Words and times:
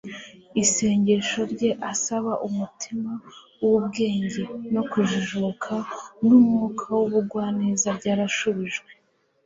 isengesho 0.63 1.39
rye 1.51 1.71
asaba 1.91 2.31
umutima 2.47 3.11
w'ubwenge 3.65 4.43
no 4.73 4.81
kujijuka, 4.91 5.73
n'umwuka 6.25 6.81
w'ubugwaneza 6.97 7.87
ryarasubijwe 7.97 8.89